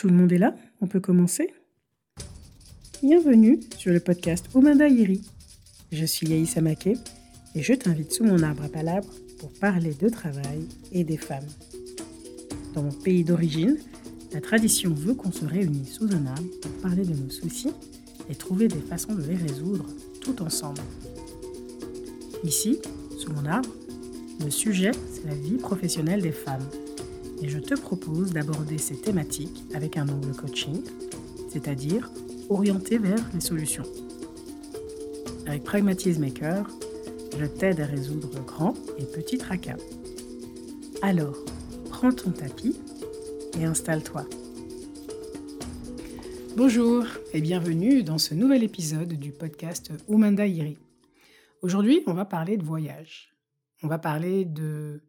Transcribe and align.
Tout 0.00 0.08
le 0.08 0.14
monde 0.14 0.32
est 0.32 0.38
là 0.38 0.54
On 0.80 0.86
peut 0.86 0.98
commencer 0.98 1.52
Bienvenue 3.02 3.60
sur 3.76 3.92
le 3.92 4.00
podcast 4.00 4.46
Omanda 4.54 4.88
Iri. 4.88 5.20
Je 5.92 6.06
suis 6.06 6.26
Yaïs 6.26 6.56
Amake 6.56 6.96
et 7.54 7.62
je 7.62 7.74
t'invite 7.74 8.10
sous 8.10 8.24
mon 8.24 8.42
arbre 8.42 8.62
à 8.64 8.70
palabres 8.70 9.12
pour 9.38 9.52
parler 9.52 9.92
de 9.92 10.08
travail 10.08 10.66
et 10.92 11.04
des 11.04 11.18
femmes. 11.18 11.46
Dans 12.72 12.82
mon 12.82 12.92
pays 12.92 13.24
d'origine, 13.24 13.76
la 14.32 14.40
tradition 14.40 14.94
veut 14.94 15.12
qu'on 15.12 15.32
se 15.32 15.44
réunisse 15.44 15.92
sous 15.92 16.10
un 16.14 16.24
arbre 16.24 16.48
pour 16.62 16.72
parler 16.80 17.04
de 17.04 17.12
nos 17.12 17.28
soucis 17.28 17.74
et 18.30 18.34
trouver 18.34 18.68
des 18.68 18.80
façons 18.80 19.14
de 19.14 19.22
les 19.22 19.36
résoudre 19.36 19.84
tout 20.22 20.40
ensemble. 20.40 20.80
Ici, 22.42 22.78
sous 23.18 23.34
mon 23.34 23.44
arbre, 23.44 23.68
le 24.42 24.50
sujet, 24.50 24.92
c'est 25.12 25.26
la 25.26 25.34
vie 25.34 25.58
professionnelle 25.58 26.22
des 26.22 26.32
femmes. 26.32 26.66
Et 27.42 27.48
je 27.48 27.58
te 27.58 27.74
propose 27.74 28.32
d'aborder 28.32 28.76
ces 28.76 29.00
thématiques 29.00 29.64
avec 29.74 29.96
un 29.96 30.08
angle 30.08 30.32
coaching, 30.32 30.82
c'est-à-dire 31.48 32.10
orienté 32.50 32.98
vers 32.98 33.24
les 33.32 33.40
solutions. 33.40 33.86
Avec 35.46 35.64
Pragmatisme 35.64 36.20
Maker, 36.20 36.68
je 37.38 37.46
t'aide 37.46 37.80
à 37.80 37.86
résoudre 37.86 38.44
grands 38.44 38.74
et 38.98 39.04
petits 39.04 39.38
tracas. 39.38 39.78
Alors, 41.00 41.38
prends 41.88 42.12
ton 42.12 42.30
tapis 42.30 42.78
et 43.58 43.64
installe-toi. 43.64 44.26
Bonjour 46.56 47.04
et 47.32 47.40
bienvenue 47.40 48.02
dans 48.02 48.18
ce 48.18 48.34
nouvel 48.34 48.62
épisode 48.64 49.14
du 49.14 49.32
podcast 49.32 49.92
Umanda 50.10 50.46
Iri. 50.46 50.76
Aujourd'hui, 51.62 52.02
on 52.06 52.12
va 52.12 52.26
parler 52.26 52.58
de 52.58 52.64
voyage. 52.64 53.34
On 53.82 53.88
va 53.88 53.98
parler 53.98 54.44
de 54.44 55.00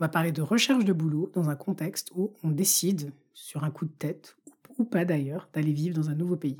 on 0.00 0.04
va 0.04 0.08
parler 0.08 0.32
de 0.32 0.40
recherche 0.40 0.86
de 0.86 0.94
boulot 0.94 1.30
dans 1.34 1.50
un 1.50 1.56
contexte 1.56 2.10
où 2.14 2.32
on 2.42 2.48
décide, 2.48 3.12
sur 3.34 3.64
un 3.64 3.70
coup 3.70 3.84
de 3.84 3.92
tête, 3.92 4.34
ou 4.78 4.84
pas 4.84 5.04
d'ailleurs, 5.04 5.50
d'aller 5.52 5.72
vivre 5.72 5.94
dans 5.94 6.08
un 6.08 6.14
nouveau 6.14 6.36
pays. 6.36 6.56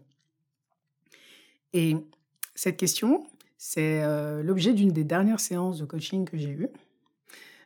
Et 1.72 1.96
cette 2.54 2.76
question, 2.76 3.26
c'est 3.56 4.02
euh, 4.02 4.42
l'objet 4.42 4.74
d'une 4.74 4.92
des 4.92 5.04
dernières 5.04 5.40
séances 5.40 5.78
de 5.78 5.86
coaching 5.86 6.26
que 6.26 6.36
j'ai 6.36 6.50
eues 6.50 6.68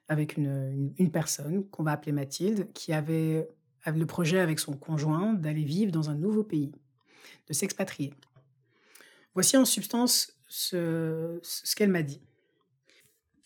avec 0.07 0.37
une, 0.37 0.93
personne 1.13 1.67
qu'on 1.71 1.83
va 1.83 1.93
appeler 1.93 2.13
Mathilde, 2.13 2.69
qui 2.73 2.93
avait, 2.93 3.49
le 3.87 4.05
projet 4.05 4.39
avec 4.39 4.61
son 4.61 4.75
conjoint 4.75 5.33
d'aller 5.33 5.65
vivre 5.65 5.91
dans 5.91 6.09
un 6.09 6.15
nouveau 6.15 6.45
pays, 6.45 6.71
de 7.49 7.53
s'expatrier. 7.53 8.15
Voici 9.33 9.57
en 9.57 9.65
substance 9.65 10.37
ce, 10.47 11.41
ce 11.43 11.75
qu'elle 11.75 11.91
m'a 11.91 12.03
dit. 12.03 12.21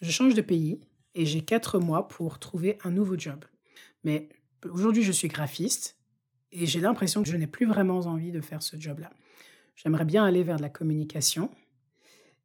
Je 0.03 0.11
change 0.11 0.35
de 0.35 0.43
pays 0.43 0.81
et 1.15 1.27
j'ai 1.27 1.43
quatre 1.43 1.79
mois 1.79 2.09
pour 2.09 2.39
trouver 2.39 2.79
un 2.85 2.91
nouveau 2.91 3.19
job. 3.19 3.45
Mais 4.05 4.29
aujourd'hui, 4.65 5.03
je 5.03 5.13
suis 5.13 5.29
graphiste 5.29 5.99
et 6.53 6.67
j'ai 6.67 6.81
l'impression 6.81 7.23
que 7.23 7.29
je 7.29 7.37
n'ai 7.37 7.47
plus 7.47 7.67
vraiment 7.67 7.99
envie 8.01 8.33
de 8.33 8.41
faire 8.41 8.63
ce 8.63 8.79
job-là. 8.79 9.11
J'aimerais 9.77 10.05
bien 10.05 10.25
aller 10.25 10.43
vers 10.43 10.57
de 10.57 10.63
la 10.63 10.69
communication, 10.69 11.51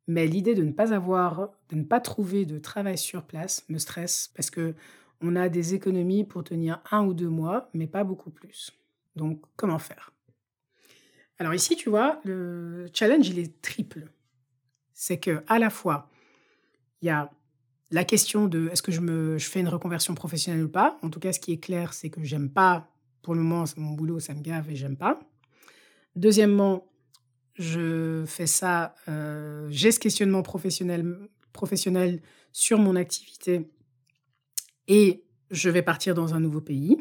mais 0.08 0.28
l'idée 0.28 0.56
de 0.56 0.64
ne 0.64 0.72
pas 0.72 0.94
avoir, 0.94 1.50
de 1.70 1.76
ne 1.76 1.84
pas 1.84 2.00
trouver 2.00 2.46
de 2.46 2.60
travail 2.60 2.98
sur 2.98 3.24
place 3.24 3.66
me 3.70 3.78
stresse 3.78 4.32
parce 4.36 4.50
que 4.50 4.76
on 5.22 5.38
a 5.38 5.48
des 5.48 5.74
économies 5.74 6.26
pour 6.26 6.44
tenir 6.44 6.82
un 6.92 7.06
ou 7.06 7.14
deux 7.14 7.30
mois, 7.30 7.70
mais 7.74 7.88
pas 7.88 8.04
beaucoup 8.04 8.30
plus. 8.30 8.74
Donc, 9.16 9.42
comment 9.56 9.80
faire? 9.80 10.12
Alors 11.40 11.54
ici, 11.54 11.76
tu 11.78 11.90
vois, 11.90 12.20
le 12.26 12.88
challenge 12.94 13.30
il 13.30 13.40
est 13.40 13.62
triple. 13.62 14.10
C'est 14.94 15.20
que 15.20 15.44
à 15.48 15.60
la 15.60 15.70
fois 15.70 16.10
il 17.02 17.08
y 17.08 17.10
a 17.10 17.32
la 17.94 18.04
question 18.04 18.48
de 18.48 18.70
est-ce 18.70 18.82
que 18.82 18.92
je, 18.92 19.02
me, 19.02 19.38
fais 19.38 19.60
une 19.60 19.68
reconversion 19.68 20.16
professionnelle 20.16 20.64
ou 20.64 20.70
pas. 20.70 20.98
En 21.04 21.12
tout 21.12 21.20
cas, 21.20 21.32
ce 21.32 21.40
qui 21.40 21.52
est 21.52 21.60
clair, 21.60 21.94
c'est 21.94 22.10
que 22.10 22.24
j'aime 22.24 22.50
pas, 22.50 22.90
pour 23.22 23.36
le 23.36 23.42
moment, 23.42 23.66
mon 23.78 23.92
boulot, 23.92 24.20
ça 24.20 24.34
me 24.34 24.42
gave 24.42 24.68
et 24.72 24.76
j'aime 24.76 24.98
pas. 24.98 25.20
Deuxièmement, 26.16 26.88
je 27.54 28.24
fais 28.26 28.48
ça, 28.48 28.96
euh, 29.08 29.68
j'ai 29.70 29.92
ce 29.92 30.00
questionnement 30.00 30.42
professionnel, 30.42 31.30
professionnel 31.54 32.24
sur 32.52 32.80
mon 32.80 32.96
activité 32.96 33.70
et 34.88 35.24
je 35.52 35.70
vais 35.70 35.84
partir 35.84 36.16
dans 36.16 36.34
un 36.34 36.40
nouveau 36.40 36.62
pays. 36.62 36.98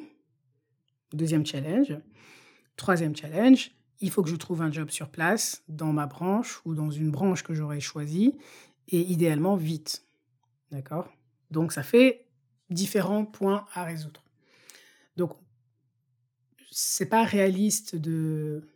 Deuxième 1.15 1.47
challenge. 1.47 1.97
Troisième 2.77 3.17
challenge, 3.17 3.71
il 4.01 4.11
faut 4.11 4.23
que 4.23 4.29
je 4.29 4.37
trouve 4.37 4.61
un 4.61 4.71
job 4.71 4.91
sur 4.91 5.09
place, 5.09 5.63
dans 5.69 5.95
ma 5.95 6.05
branche 6.05 6.61
ou 6.67 6.75
dans 6.75 6.91
une 6.91 7.11
branche 7.11 7.45
que 7.45 7.55
j'aurais 7.55 7.81
choisie, 7.81 8.35
et 8.89 9.01
idéalement 9.01 9.57
vite. 9.57 10.05
D'accord? 10.73 11.13
Donc 11.51 11.73
ça 11.73 11.83
fait 11.83 12.27
différents 12.71 13.25
points 13.25 13.67
à 13.75 13.85
résoudre. 13.85 14.25
Donc 15.17 15.37
c'est 16.71 17.07
pas 17.07 17.25
réaliste 17.25 17.95
de, 17.95 18.67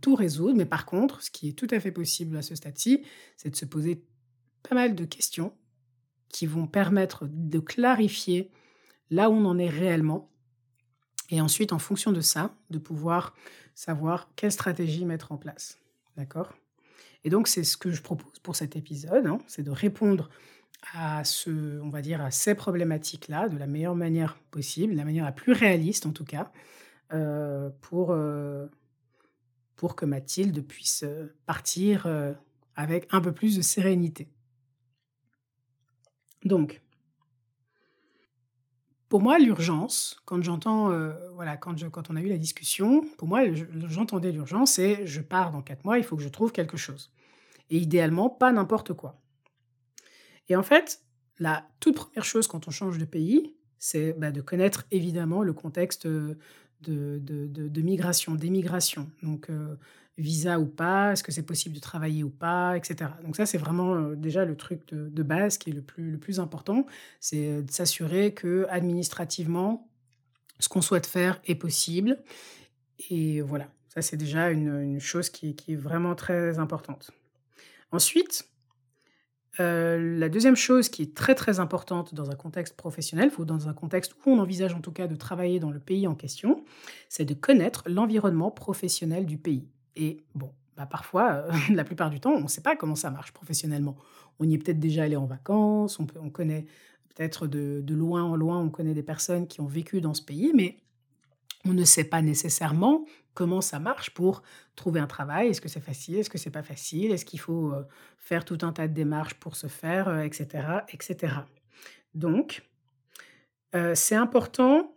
tout 0.00 0.14
résoudre, 0.14 0.56
mais 0.56 0.64
par 0.64 0.86
contre, 0.86 1.22
ce 1.22 1.30
qui 1.30 1.50
est 1.50 1.52
tout 1.52 1.66
à 1.70 1.78
fait 1.78 1.92
possible 1.92 2.38
à 2.38 2.42
ce 2.42 2.54
stade-ci, 2.54 3.04
c'est 3.36 3.50
de 3.50 3.56
se 3.56 3.66
poser 3.66 4.02
pas 4.62 4.74
mal 4.74 4.94
de 4.94 5.04
questions 5.04 5.52
qui 6.30 6.46
vont 6.46 6.66
permettre 6.66 7.26
de 7.30 7.58
clarifier 7.58 8.50
là 9.10 9.28
où 9.28 9.34
on 9.34 9.44
en 9.44 9.58
est 9.58 9.68
réellement. 9.68 10.30
Et 11.28 11.42
ensuite, 11.42 11.74
en 11.74 11.78
fonction 11.78 12.10
de 12.10 12.22
ça, 12.22 12.54
de 12.70 12.78
pouvoir 12.78 13.34
savoir 13.74 14.30
quelle 14.34 14.52
stratégie 14.52 15.04
mettre 15.04 15.32
en 15.32 15.36
place. 15.36 15.78
D'accord? 16.16 16.54
Et 17.24 17.30
donc, 17.30 17.48
c'est 17.48 17.64
ce 17.64 17.76
que 17.76 17.90
je 17.90 18.00
propose 18.00 18.38
pour 18.38 18.56
cet 18.56 18.76
épisode, 18.76 19.26
hein, 19.26 19.38
c'est 19.46 19.62
de 19.62 19.70
répondre 19.70 20.30
à 20.94 21.24
ce, 21.24 21.80
on 21.80 21.88
va 21.88 22.02
dire, 22.02 22.20
à 22.20 22.30
ces 22.30 22.54
problématiques-là 22.54 23.48
de 23.48 23.56
la 23.56 23.66
meilleure 23.66 23.94
manière 23.94 24.36
possible, 24.50 24.94
la 24.94 25.04
manière 25.04 25.24
la 25.24 25.32
plus 25.32 25.52
réaliste 25.52 26.06
en 26.06 26.12
tout 26.12 26.24
cas, 26.24 26.50
euh, 27.12 27.70
pour, 27.82 28.10
euh, 28.10 28.66
pour 29.76 29.96
que 29.96 30.06
Mathilde 30.06 30.66
puisse 30.66 31.02
euh, 31.04 31.34
partir 31.46 32.06
avec 32.74 33.06
un 33.10 33.20
peu 33.20 33.32
plus 33.32 33.56
de 33.56 33.62
sérénité. 33.62 34.28
Donc, 36.44 36.80
pour 39.08 39.20
moi, 39.20 39.38
l'urgence, 39.38 40.20
quand 40.24 40.42
j'entends, 40.42 40.90
voilà, 41.34 41.58
quand, 41.58 41.88
quand 41.90 42.10
on 42.10 42.16
a 42.16 42.22
eu 42.22 42.28
la 42.28 42.38
discussion, 42.38 43.02
pour 43.18 43.28
moi, 43.28 43.42
j'entendais 43.88 44.32
l'urgence, 44.32 44.72
c'est 44.72 45.06
je 45.06 45.20
pars 45.20 45.52
dans 45.52 45.60
quatre 45.60 45.84
mois, 45.84 45.98
il 45.98 46.04
faut 46.04 46.16
que 46.16 46.22
je 46.22 46.30
trouve 46.30 46.50
quelque 46.50 46.78
chose. 46.78 47.12
Et 47.68 47.76
idéalement, 47.76 48.30
pas 48.30 48.52
n'importe 48.52 48.94
quoi. 48.94 49.21
Et 50.48 50.56
en 50.56 50.62
fait, 50.62 51.02
la 51.38 51.66
toute 51.80 51.96
première 51.96 52.24
chose 52.24 52.46
quand 52.46 52.68
on 52.68 52.70
change 52.70 52.98
de 52.98 53.04
pays, 53.04 53.54
c'est 53.78 54.12
bah, 54.12 54.30
de 54.30 54.40
connaître 54.40 54.86
évidemment 54.90 55.42
le 55.42 55.52
contexte 55.52 56.06
de, 56.06 56.36
de, 56.80 57.80
migration, 57.82 58.34
d'émigration. 58.34 59.10
Donc, 59.22 59.50
euh, 59.50 59.76
visa 60.18 60.60
ou 60.60 60.66
pas, 60.66 61.12
est-ce 61.12 61.22
que 61.22 61.32
c'est 61.32 61.42
possible 61.42 61.74
de 61.74 61.80
travailler 61.80 62.22
ou 62.22 62.30
pas, 62.30 62.76
etc. 62.76 63.10
Donc 63.24 63.36
ça, 63.36 63.46
c'est 63.46 63.58
vraiment 63.58 63.94
euh, 63.94 64.14
déjà 64.14 64.44
le 64.44 64.56
truc 64.56 64.86
de, 64.92 65.22
base 65.22 65.58
qui 65.58 65.70
est 65.70 65.72
le 65.72 65.82
plus, 65.82 66.40
important, 66.40 66.86
c'est 67.20 67.46
euh, 67.46 67.62
de 67.62 67.70
s'assurer 67.70 68.34
que 68.34 68.66
administrativement, 68.68 69.88
ce 70.58 70.68
qu'on 70.68 70.82
souhaite 70.82 71.06
faire 71.06 71.40
est 71.46 71.54
possible. 71.54 72.18
Et 73.10 73.40
voilà, 73.40 73.68
ça 73.88 74.02
c'est 74.02 74.16
déjà 74.16 74.50
une, 74.50 75.00
chose 75.00 75.30
qui, 75.30 75.56
est 75.68 75.76
vraiment 75.76 76.14
très 76.14 76.58
importante. 76.58 77.10
Ensuite, 77.90 78.48
euh, 79.60 80.18
la 80.18 80.28
deuxième 80.28 80.56
chose 80.56 80.88
qui 80.88 81.02
est 81.02 81.14
très 81.14 81.34
très 81.34 81.60
importante 81.60 82.14
dans 82.14 82.30
un 82.30 82.34
contexte 82.34 82.74
professionnel, 82.76 83.30
ou 83.38 83.44
dans 83.44 83.68
un 83.68 83.74
contexte 83.74 84.14
où 84.14 84.30
on 84.30 84.38
envisage 84.38 84.74
en 84.74 84.80
tout 84.80 84.92
cas 84.92 85.06
de 85.06 85.14
travailler 85.14 85.60
dans 85.60 85.70
le 85.70 85.78
pays 85.78 86.06
en 86.06 86.14
question, 86.14 86.64
c'est 87.08 87.24
de 87.24 87.34
connaître 87.34 87.84
l'environnement 87.86 88.50
professionnel 88.50 89.26
du 89.26 89.36
pays. 89.36 89.68
Et 89.96 90.24
bon, 90.34 90.50
bah 90.76 90.86
parfois, 90.86 91.32
euh, 91.32 91.52
la 91.74 91.84
plupart 91.84 92.10
du 92.10 92.18
temps, 92.18 92.32
on 92.32 92.42
ne 92.42 92.48
sait 92.48 92.62
pas 92.62 92.76
comment 92.76 92.94
ça 92.94 93.10
marche 93.10 93.32
professionnellement. 93.32 93.96
On 94.38 94.48
y 94.48 94.54
est 94.54 94.58
peut-être 94.58 94.80
déjà 94.80 95.04
allé 95.04 95.16
en 95.16 95.26
vacances, 95.26 96.00
on, 96.00 96.06
peut, 96.06 96.18
on 96.22 96.30
connaît 96.30 96.64
peut-être 97.14 97.46
de, 97.46 97.82
de, 97.82 97.94
loin 97.94 98.22
en 98.22 98.36
loin, 98.36 98.58
on 98.58 98.70
connaît 98.70 98.94
des 98.94 99.02
personnes 99.02 99.46
qui 99.46 99.60
ont 99.60 99.66
vécu 99.66 100.00
dans 100.00 100.14
ce 100.14 100.22
pays, 100.22 100.52
mais 100.54 100.78
on 101.66 101.74
ne 101.74 101.84
sait 101.84 102.04
pas 102.04 102.22
nécessairement 102.22 103.04
comment 103.34 103.60
ça 103.60 103.78
marche 103.78 104.10
pour 104.10 104.42
trouver 104.76 105.00
un 105.00 105.06
travail. 105.06 105.48
Est-ce 105.48 105.60
que 105.60 105.68
c'est 105.68 105.80
facile 105.80 106.18
Est-ce 106.18 106.30
que 106.30 106.38
c'est 106.38 106.50
pas 106.50 106.62
facile 106.62 107.12
Est-ce 107.12 107.24
qu'il 107.24 107.40
faut 107.40 107.72
euh, 107.72 107.86
faire 108.18 108.44
tout 108.44 108.58
un 108.62 108.72
tas 108.72 108.88
de 108.88 108.94
démarches 108.94 109.34
pour 109.34 109.56
se 109.56 109.66
faire, 109.66 110.20
etc., 110.20 110.48
euh, 110.54 110.80
etc. 110.92 111.34
Donc, 112.14 112.62
euh, 113.74 113.94
c'est 113.94 114.16
important, 114.16 114.94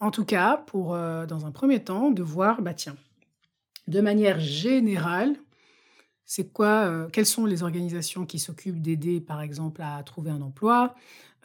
en 0.00 0.10
tout 0.10 0.24
cas, 0.24 0.56
pour 0.56 0.92
dans 0.92 1.46
un 1.46 1.50
premier 1.50 1.82
temps, 1.82 2.10
de 2.10 2.22
voir, 2.22 2.62
bah 2.62 2.74
tiens, 2.74 2.96
de 3.88 4.00
manière 4.00 4.38
générale, 4.38 5.36
c'est 6.34 6.50
quoi, 6.50 7.08
quelles 7.12 7.26
sont 7.26 7.44
les 7.44 7.62
organisations 7.62 8.24
qui 8.24 8.38
s'occupent 8.38 8.80
d'aider, 8.80 9.20
par 9.20 9.42
exemple, 9.42 9.82
à 9.82 10.02
trouver 10.02 10.30
un 10.30 10.40
emploi 10.40 10.94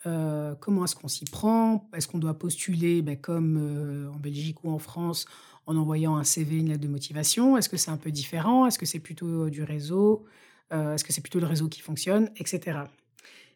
euh, 0.05 0.55
comment 0.59 0.85
est-ce 0.85 0.95
qu'on 0.95 1.07
s'y 1.07 1.25
prend? 1.25 1.89
Est-ce 1.93 2.07
qu'on 2.07 2.19
doit 2.19 2.37
postuler 2.37 3.01
ben, 3.01 3.17
comme 3.17 3.57
euh, 3.59 4.11
en 4.11 4.17
Belgique 4.17 4.63
ou 4.63 4.69
en 4.69 4.79
France 4.79 5.25
en 5.65 5.75
envoyant 5.75 6.15
un 6.15 6.23
CV, 6.23 6.57
une 6.57 6.69
lettre 6.69 6.81
de 6.81 6.87
motivation? 6.87 7.57
Est-ce 7.57 7.67
que 7.67 7.77
c'est 7.77 7.91
un 7.91 7.97
peu 7.97 8.11
différent? 8.11 8.67
Est-ce 8.67 8.79
que 8.79 8.85
c'est 8.85 8.99
plutôt 8.99 9.45
euh, 9.45 9.49
du 9.49 9.63
réseau? 9.63 10.25
Est-ce 10.69 11.05
que 11.05 11.13
c'est 11.13 11.21
plutôt 11.21 11.39
le 11.39 11.45
réseau 11.45 11.69
qui 11.69 11.79
fonctionne? 11.79 12.29
Etc. 12.35 12.77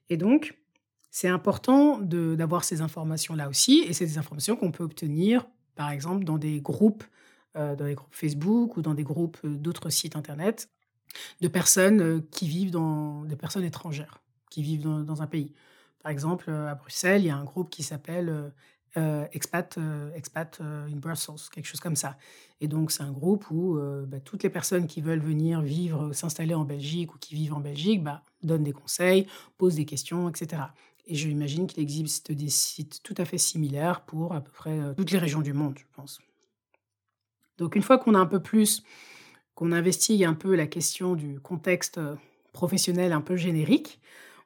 Et 0.09 0.15
donc, 0.15 0.57
c'est 1.09 1.27
important 1.27 1.99
d'avoir 1.99 2.63
ces 2.63 2.79
informations-là 2.79 3.49
aussi, 3.49 3.83
et 3.85 3.91
c'est 3.91 4.05
des 4.05 4.17
informations 4.17 4.55
qu'on 4.55 4.71
peut 4.71 4.85
obtenir 4.85 5.45
par 5.75 5.89
exemple, 5.89 6.23
dans 6.23 6.37
des 6.37 6.61
groupes, 6.61 7.03
dans 7.55 7.75
des 7.75 7.95
groupes 7.95 8.13
Facebook 8.13 8.77
ou 8.77 8.81
dans 8.81 8.93
des 8.93 9.03
groupes 9.03 9.45
d'autres 9.45 9.89
sites 9.89 10.15
internet, 10.15 10.69
de 11.41 11.47
personnes 11.47 12.23
qui 12.31 12.47
vivent 12.47 12.71
dans 12.71 13.23
des 13.25 13.35
personnes 13.35 13.63
étrangères, 13.63 14.21
qui 14.49 14.61
vivent 14.61 14.81
dans, 14.81 15.21
un 15.21 15.27
pays. 15.27 15.53
Par 16.01 16.11
exemple, 16.11 16.49
à 16.49 16.75
Bruxelles, 16.75 17.21
il 17.21 17.27
y 17.27 17.29
a 17.29 17.37
un 17.37 17.43
groupe 17.43 17.69
qui 17.69 17.83
s'appelle 17.83 18.51
Expat, 18.95 19.77
Expat 20.15 20.59
in 20.61 20.95
Brussels, 20.95 21.49
quelque 21.51 21.65
chose 21.65 21.79
comme 21.79 21.95
ça. 21.95 22.17
Et 22.59 22.67
donc, 22.67 22.91
c'est 22.91 23.03
un 23.03 23.11
groupe 23.11 23.49
où 23.51 23.79
bah, 24.07 24.19
toutes 24.19 24.43
les 24.43 24.49
personnes 24.49 24.87
qui 24.87 25.01
veulent 25.01 25.21
venir 25.21 25.61
vivre, 25.61 26.13
s'installer 26.13 26.55
en 26.55 26.65
Belgique 26.65 27.13
ou 27.15 27.17
qui 27.17 27.35
vivent 27.35 27.53
en 27.53 27.59
Belgique, 27.59 28.03
bah, 28.03 28.23
donnent 28.43 28.63
des 28.63 28.73
conseils, 28.73 29.27
posent 29.57 29.75
des 29.75 29.85
questions, 29.85 30.29
etc. 30.29 30.63
Et 31.07 31.15
je 31.15 31.27
imagine 31.29 31.67
qu'il 31.67 31.81
existe 31.81 32.31
des 32.31 32.49
sites 32.49 33.01
tout 33.03 33.15
à 33.17 33.25
fait 33.25 33.37
similaires 33.37 34.01
pour 34.01 34.33
à 34.33 34.41
peu 34.41 34.51
près 34.51 34.79
toutes 34.95 35.11
les 35.11 35.17
régions 35.17 35.41
du 35.41 35.53
monde, 35.53 35.77
je 35.77 35.85
pense. 35.93 36.19
Donc, 37.57 37.75
une 37.75 37.83
fois 37.83 37.97
qu'on 37.97 38.15
a 38.15 38.19
un 38.19 38.25
peu 38.25 38.41
plus 38.41 38.83
qu'on 39.61 39.73
investigue 39.73 40.23
un 40.23 40.33
peu 40.33 40.55
la 40.55 40.65
question 40.65 41.13
du 41.13 41.39
contexte 41.39 41.99
professionnel 42.51 43.13
un 43.13 43.21
peu 43.21 43.35
générique, 43.35 43.99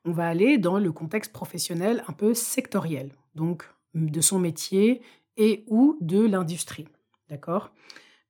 on 0.03 0.11
va 0.11 0.27
aller 0.27 0.57
dans 0.57 0.77
le 0.77 0.91
contexte 0.91 1.31
professionnel 1.31 2.03
un 2.09 2.11
peu 2.11 2.33
sectoriel, 2.33 3.13
donc 3.33 3.63
de 3.93 4.19
son 4.19 4.39
métier 4.39 5.01
et 5.37 5.63
ou 5.67 5.97
de 6.01 6.19
l'industrie. 6.19 6.89
D'accord? 7.29 7.71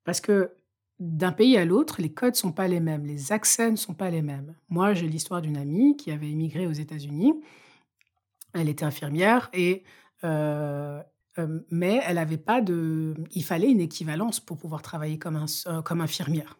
Parce 0.04 0.22
que 0.22 0.52
d'un 1.00 1.32
pays 1.32 1.58
à 1.58 1.66
l'autre, 1.66 2.04
les 2.04 2.14
codes 2.14 2.34
ne 2.34 2.38
sont 2.38 2.52
pas 2.52 2.68
les 2.68 2.80
mêmes, 2.80 3.08
les 3.08 3.32
accès 3.32 3.72
ne 3.72 3.78
sont 3.78 3.96
pas 3.96 4.12
les 4.12 4.22
mêmes. 4.22 4.54
Moi, 4.70 4.94
j'ai 4.94 5.08
l'histoire 5.08 5.42
d'une 5.42 5.58
amie 5.58 5.98
qui 5.98 6.12
avait 6.12 6.30
immigré 6.30 6.68
aux 6.68 6.72
États-Unis. 6.72 7.34
Elle 8.54 8.70
était 8.70 8.86
infirmière 8.86 9.50
et 9.54 9.82
euh, 10.24 11.02
euh, 11.40 11.62
mais 11.72 12.00
elle 12.06 12.18
n'avait 12.18 12.38
pas 12.38 12.62
de. 12.62 13.16
Il 13.32 13.44
fallait 13.44 13.72
une 13.72 13.82
équivalence 13.82 14.40
pour 14.40 14.60
pouvoir 14.60 14.84
travailler 14.84 15.18
euh, 15.26 15.82
comme 15.82 16.02
infirmière. 16.02 16.60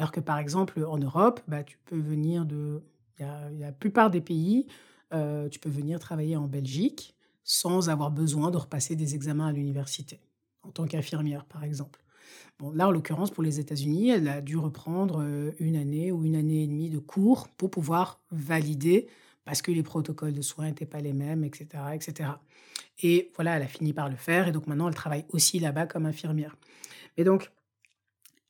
Alors 0.00 0.12
que 0.12 0.20
par 0.20 0.38
exemple, 0.38 0.82
en 0.82 0.96
Europe, 0.96 1.42
bah, 1.46 1.62
tu 1.62 1.76
peux 1.84 2.00
venir 2.00 2.46
de. 2.46 2.82
Il 3.18 3.22
y 3.22 3.28
a, 3.28 3.50
la 3.50 3.70
plupart 3.70 4.10
des 4.10 4.22
pays, 4.22 4.66
euh, 5.12 5.50
tu 5.50 5.58
peux 5.58 5.68
venir 5.68 6.00
travailler 6.00 6.36
en 6.36 6.46
Belgique 6.46 7.14
sans 7.44 7.90
avoir 7.90 8.10
besoin 8.10 8.50
de 8.50 8.56
repasser 8.56 8.96
des 8.96 9.14
examens 9.14 9.48
à 9.48 9.52
l'université, 9.52 10.18
en 10.62 10.70
tant 10.70 10.86
qu'infirmière, 10.86 11.44
par 11.44 11.64
exemple. 11.64 12.02
Bon, 12.58 12.70
là, 12.70 12.88
en 12.88 12.92
l'occurrence, 12.92 13.30
pour 13.30 13.42
les 13.42 13.60
États-Unis, 13.60 14.08
elle 14.08 14.28
a 14.28 14.40
dû 14.40 14.56
reprendre 14.56 15.20
euh, 15.20 15.52
une 15.58 15.76
année 15.76 16.12
ou 16.12 16.24
une 16.24 16.34
année 16.34 16.62
et 16.62 16.66
demie 16.66 16.88
de 16.88 16.98
cours 16.98 17.48
pour 17.48 17.70
pouvoir 17.70 18.20
valider, 18.30 19.06
parce 19.44 19.60
que 19.60 19.70
les 19.70 19.82
protocoles 19.82 20.32
de 20.32 20.40
soins 20.40 20.68
n'étaient 20.68 20.86
pas 20.86 21.02
les 21.02 21.12
mêmes, 21.12 21.44
etc., 21.44 21.66
etc. 21.92 22.30
Et 23.02 23.30
voilà, 23.34 23.58
elle 23.58 23.64
a 23.64 23.68
fini 23.68 23.92
par 23.92 24.08
le 24.08 24.16
faire, 24.16 24.48
et 24.48 24.52
donc 24.52 24.66
maintenant, 24.66 24.88
elle 24.88 24.94
travaille 24.94 25.26
aussi 25.28 25.58
là-bas 25.58 25.84
comme 25.84 26.06
infirmière. 26.06 26.56
Et 27.18 27.24
donc, 27.24 27.50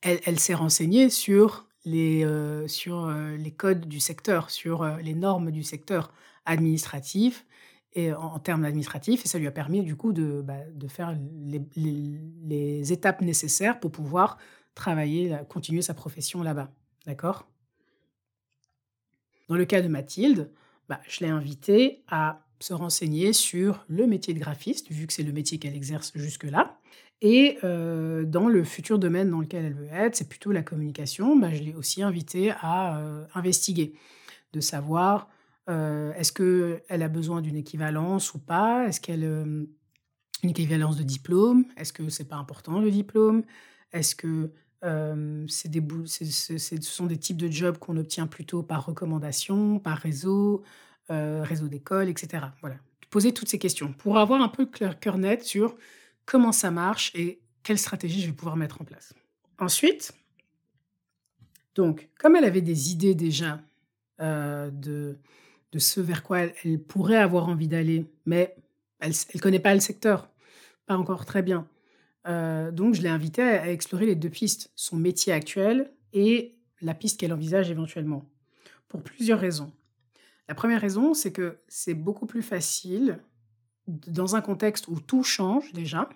elle, 0.01 0.39
s'est 0.39 0.53
renseignée 0.53 1.09
sur 1.09 1.67
les, 1.85 2.23
euh, 2.25 2.67
euh, 2.87 3.49
codes 3.57 3.87
du 3.87 3.99
secteur, 3.99 4.49
sur 4.49 4.83
euh, 4.83 4.97
les 4.97 5.13
normes 5.13 5.51
du 5.51 5.63
secteur 5.63 6.11
administratif 6.45 7.45
et 7.93 8.13
en, 8.13 8.39
termes 8.39 8.63
administratifs, 8.63 9.25
et 9.25 9.27
ça 9.27 9.37
lui 9.37 9.47
a 9.47 9.51
permis 9.51 9.83
du 9.83 9.97
coup 9.97 10.13
de, 10.13 10.41
bah, 10.41 10.59
faire 10.87 11.13
les, 11.45 11.61
les, 11.75 12.93
étapes 12.93 13.19
nécessaires 13.21 13.81
pour 13.81 13.91
pouvoir 13.91 14.37
travailler, 14.75 15.37
continuer 15.49 15.81
sa 15.81 15.93
profession 15.93 16.41
là-bas. 16.41 16.71
D'accord? 17.05 17.49
Dans 19.49 19.57
le 19.57 19.65
cas 19.65 19.81
de 19.81 19.89
Mathilde, 19.89 20.49
bah, 20.87 21.01
je 21.05 21.19
l'ai 21.19 21.29
invitée 21.29 22.03
à 22.07 22.45
se 22.61 22.73
renseigner 22.73 23.33
sur 23.33 23.83
le 23.89 24.07
métier 24.07 24.33
de 24.33 24.39
graphiste, 24.39 24.89
vu 24.89 25.05
que 25.05 25.11
c'est 25.11 25.23
le 25.23 25.33
métier 25.33 25.59
qu'elle 25.59 25.75
exerce 25.75 26.13
jusque-là. 26.15 26.79
Et 27.21 27.59
euh, 27.63 28.25
dans 28.25 28.47
le 28.47 28.63
futur 28.63 28.97
domaine 28.97 29.29
dans 29.29 29.39
lequel 29.39 29.65
elle 29.65 29.75
veut 29.75 29.89
être, 29.91 30.15
c'est 30.15 30.27
plutôt 30.27 30.51
la 30.51 30.63
communication, 30.63 31.37
bah, 31.37 31.53
je 31.53 31.61
l'ai 31.61 31.75
aussi 31.75 32.01
invitée 32.01 32.51
à 32.61 32.97
euh, 32.97 33.23
investiguer, 33.35 33.93
de 34.53 34.59
savoir 34.59 35.29
euh, 35.69 36.11
est-ce 36.13 36.33
qu'elle 36.33 37.03
a 37.03 37.07
besoin 37.07 37.41
d'une 37.41 37.57
équivalence 37.57 38.33
ou 38.33 38.39
pas, 38.39 38.87
est-ce 38.87 38.99
qu'elle 38.99 39.23
une 39.23 40.49
équivalence 40.49 40.97
de 40.97 41.03
diplôme, 41.03 41.65
est-ce 41.77 41.93
que 41.93 42.09
c'est 42.09 42.27
pas 42.27 42.37
important 42.37 42.79
le 42.79 42.89
diplôme, 42.89 43.43
est-ce 43.93 44.15
que 44.15 44.49
ce 44.81 46.57
sont 46.81 47.05
des 47.05 47.17
types 47.17 47.37
de 47.37 47.51
jobs 47.51 47.77
qu'on 47.77 47.97
obtient 47.97 48.25
plutôt 48.25 48.63
par 48.63 48.83
recommandation, 48.87 49.77
par 49.77 49.99
réseau, 49.99 50.63
réseau 51.09 51.67
d'école, 51.67 52.09
etc. 52.09 52.45
Voilà, 52.61 52.77
poser 53.11 53.31
toutes 53.31 53.49
ces 53.49 53.59
questions. 53.59 53.93
Pour 53.93 54.17
avoir 54.17 54.41
un 54.41 54.47
peu 54.47 54.67
le 54.79 54.93
cœur 54.95 55.19
net 55.19 55.43
sur 55.43 55.75
comment 56.31 56.53
ça 56.53 56.71
marche 56.71 57.11
et 57.13 57.41
quelle 57.61 57.77
stratégie 57.77 58.21
je 58.21 58.27
vais 58.27 58.33
pouvoir 58.33 58.55
mettre 58.55 58.81
en 58.81 58.85
place. 58.85 59.13
Ensuite, 59.59 60.13
donc, 61.75 62.09
comme 62.17 62.37
elle 62.37 62.45
avait 62.45 62.61
des 62.61 62.89
idées 62.93 63.15
déjà 63.15 63.59
euh, 64.21 64.71
de, 64.71 65.17
de 65.73 65.79
ce 65.79 65.99
vers 65.99 66.23
quoi 66.23 66.39
elle, 66.39 66.79
pourrait 66.79 67.17
avoir 67.17 67.49
envie 67.49 67.67
d'aller, 67.67 68.05
mais 68.25 68.55
elle 68.99 69.11
ne 69.11 69.39
connaît 69.41 69.59
pas 69.59 69.73
le 69.73 69.81
secteur, 69.81 70.29
pas 70.85 70.95
encore 70.95 71.25
très 71.25 71.41
bien. 71.41 71.67
Euh, 72.27 72.71
donc, 72.71 72.93
je 72.93 73.01
l'ai 73.01 73.09
invitée 73.09 73.41
à, 73.41 73.63
à, 73.63 73.67
explorer 73.67 74.05
les 74.05 74.15
deux 74.15 74.29
pistes, 74.29 74.71
son 74.77 74.95
métier 74.95 75.33
actuel 75.33 75.91
et 76.13 76.55
la 76.79 76.93
piste 76.93 77.19
qu'elle 77.19 77.33
envisage 77.33 77.69
éventuellement, 77.69 78.23
pour 78.87 79.03
plusieurs 79.03 79.39
raisons. 79.39 79.73
La 80.47 80.55
première 80.55 80.79
raison, 80.79 81.13
c'est 81.13 81.33
que 81.33 81.57
c'est 81.67 81.93
beaucoup 81.93 82.25
plus 82.25 82.41
facile, 82.41 83.19
dans 83.87 84.37
un 84.37 84.41
contexte 84.41 84.87
où 84.87 85.01
tout 85.01 85.23
change 85.23 85.73
déjà, 85.73 86.07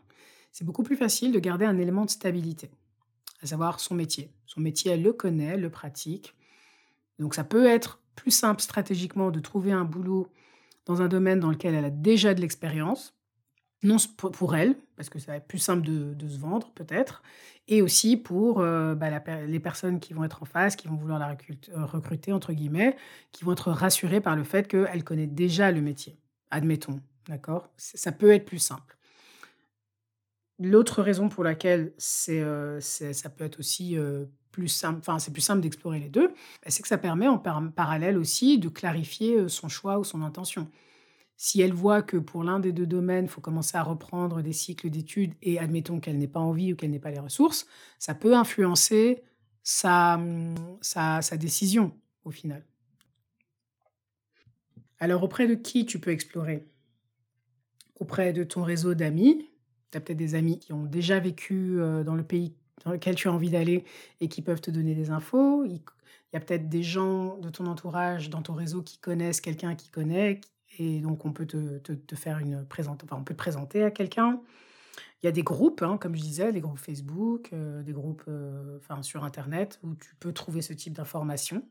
c'est 0.55 0.63
beaucoup 0.63 0.83
plus 0.83 0.95
facile 0.95 1.33
de 1.33 1.39
garder 1.39 1.65
un 1.65 1.77
élément 1.77 2.05
de 2.05 2.09
stabilité, 2.09 2.71
à 3.41 3.45
savoir 3.45 3.81
son 3.81 3.93
métier. 3.93 4.31
Son 4.45 4.61
métier, 4.61 4.91
elle 4.91 5.03
le 5.03 5.11
connaît, 5.11 5.57
le 5.57 5.69
pratique. 5.69 6.33
Donc 7.19 7.35
ça 7.35 7.43
peut 7.43 7.65
être 7.65 7.99
plus 8.15 8.31
simple 8.31 8.61
stratégiquement 8.61 9.31
de 9.31 9.41
trouver 9.41 9.73
un 9.73 9.83
boulot 9.83 10.29
dans 10.85 11.01
un 11.01 11.09
domaine 11.09 11.41
dans 11.41 11.51
lequel 11.51 11.75
elle 11.75 11.83
a 11.83 11.89
déjà 11.89 12.33
de 12.33 12.39
l'expérience, 12.39 13.17
non 13.83 13.97
pour 14.17 14.55
elle, 14.55 14.77
parce 14.95 15.09
que 15.09 15.19
ça 15.19 15.33
va 15.33 15.37
être 15.39 15.47
plus 15.47 15.59
simple 15.59 15.85
de, 15.85 16.29
se 16.29 16.39
vendre 16.39 16.71
peut-être, 16.73 17.21
et 17.67 17.81
aussi 17.81 18.15
pour 18.15 18.61
euh, 18.61 18.95
bah, 18.95 19.09
les 19.45 19.59
personnes 19.59 19.99
qui 19.99 20.13
vont 20.13 20.23
être 20.23 20.41
en 20.41 20.45
face, 20.45 20.77
qui 20.77 20.87
vont 20.87 20.95
vouloir 20.95 21.19
la 21.19 21.31
euh, 21.31 21.85
recruter, 21.85 22.31
entre 22.31 22.53
guillemets, 22.53 22.95
qui 23.33 23.43
vont 23.43 23.51
être 23.51 23.71
rassurées 23.73 24.21
par 24.21 24.37
le 24.37 24.45
fait 24.45 24.69
qu'elle 24.69 25.03
connaît 25.03 25.27
déjà 25.27 25.73
le 25.73 25.81
métier, 25.81 26.17
admettons, 26.49 27.01
d'accord? 27.27 27.67
Ça 27.75 28.13
peut 28.13 28.31
être 28.31 28.45
plus 28.45 28.59
simple. 28.59 28.95
L'autre 30.59 31.01
raison 31.01 31.27
pour 31.27 31.43
laquelle 31.43 31.93
c'est, 31.97 32.41
ça 32.79 33.29
peut 33.29 33.49
aussi 33.59 33.97
plus 34.51 34.69
simple, 34.69 34.99
enfin 34.99 35.19
c'est 35.19 35.33
plus 35.33 35.41
simple 35.41 35.61
d'explorer 35.61 35.99
les 35.99 36.07
deux, 36.07 36.29
bah, 36.29 36.67
c'est 36.67 36.81
que 36.81 36.87
ça 36.87 36.97
permet 36.97 37.27
en 37.27 37.37
parallèle 37.37 38.17
aussi 38.17 38.57
de 38.57 38.69
clarifier 38.69 39.49
son 39.49 39.67
choix 39.67 39.99
ou 39.99 40.05
son 40.05 40.21
intention. 40.21 40.69
Si 41.35 41.59
elle 41.59 41.73
voit 41.73 42.01
que 42.01 42.15
pour 42.15 42.45
l'un 42.45 42.61
des 42.61 42.71
deux 42.71 42.85
domaines, 42.85 43.25
il 43.25 43.29
faut 43.29 43.41
commencer 43.41 43.75
à 43.75 43.83
reprendre 43.83 44.41
des 44.41 44.53
cycles 44.53 44.89
d'études 44.89 45.33
et 45.41 45.59
admettons 45.59 45.99
qu'elle 45.99 46.17
n'ait 46.17 46.29
pas 46.29 46.39
envie 46.39 46.71
ou 46.71 46.77
qu'elle 46.77 46.91
n'ait 46.91 46.99
pas 46.99 47.11
les 47.11 47.19
ressources, 47.19 47.67
ça 47.99 48.15
peut 48.15 48.33
influencer 48.33 49.21
sa, 49.61 50.17
sa 50.81 51.37
décision 51.37 51.91
au 52.23 52.31
final. 52.31 52.63
Alors 54.99 55.23
auprès 55.23 55.47
de 55.47 55.55
qui 55.55 55.85
tu 55.85 55.99
peux 55.99 56.11
explorer? 56.11 56.65
Auprès 57.99 58.31
de 58.31 58.45
ton 58.45 58.63
réseau 58.63 58.93
d'amis, 58.93 59.49
tu 59.91 59.97
as 59.97 60.01
peut-être 60.01 60.17
des 60.17 60.35
amis 60.35 60.59
qui 60.59 60.73
ont 60.73 60.85
déjà 60.85 61.19
vécu 61.19 61.77
dans 62.05 62.15
le 62.15 62.23
pays 62.23 62.53
dans 62.83 62.91
lequel 62.91 63.15
tu 63.15 63.27
as 63.27 63.33
envie 63.33 63.49
d'aller 63.49 63.83
et 64.19 64.27
qui 64.27 64.41
peuvent 64.41 64.61
te 64.61 64.71
donner 64.71 64.95
des 64.95 65.09
infos. 65.09 65.65
Il 65.65 65.81
y 66.33 66.37
a 66.37 66.39
peut-être 66.39 66.69
des 66.69 66.83
gens 66.83 67.37
de 67.37 67.49
ton 67.49 67.65
entourage, 67.65 68.29
dans 68.29 68.41
ton 68.41 68.53
réseau, 68.53 68.81
qui 68.81 68.97
connaissent 68.97 69.41
quelqu'un 69.41 69.75
qui 69.75 69.89
connaît, 69.89 70.41
et 70.77 70.99
donc 70.99 71.25
on 71.25 71.31
peut 71.31 71.45
te, 71.45 72.15
faire 72.15 72.39
une 72.39 72.65
présentation, 72.65 73.07
enfin, 73.09 73.21
on 73.21 73.23
peut 73.23 73.33
te 73.33 73.39
présenter 73.39 73.83
à 73.83 73.91
quelqu'un. 73.91 74.41
Il 75.23 75.25
y 75.25 75.29
a 75.29 75.31
des 75.31 75.43
groupes, 75.43 75.81
hein, 75.81 75.97
comme 75.97 76.15
je 76.15 76.21
disais, 76.21 76.51
des 76.51 76.61
groupes 76.61 76.77
Facebook, 76.77 77.51
des 77.53 77.93
groupes 77.93 78.29
enfin, 78.77 79.01
sur 79.01 79.23
Internet, 79.23 79.79
où 79.83 79.95
tu 79.95 80.15
peux 80.19 80.33
trouver 80.33 80.61
ce 80.61 80.73
type 80.73 80.93
d'informations. 80.93 81.63